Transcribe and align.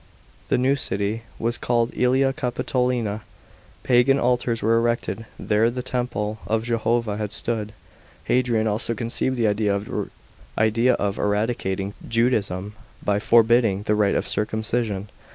The 0.49 0.57
new 0.57 0.75
city 0.75 1.21
was 1.37 1.59
called 1.59 1.91
^Elia 1.91 2.33
Capitolina; 2.35 3.21
pagan 3.83 4.17
altars 4.17 4.63
were 4.63 4.75
erected 4.75 5.27
where 5.37 5.69
the 5.69 5.83
temple 5.83 6.39
of 6.47 6.63
Jehovah 6.63 7.17
had 7.17 7.31
stood. 7.31 7.71
Hadrian 8.23 8.65
also 8.65 8.95
conceived 8.95 9.37
the 9.37 9.45
idea 10.57 10.95
of 10.95 11.17
eradicating 11.19 11.93
Judaism 12.07 12.73
by 13.05 13.19
forbidding 13.19 13.83
the 13.83 13.93
rite 13.93 14.15
of 14.15 14.27
circumcision. 14.27 15.09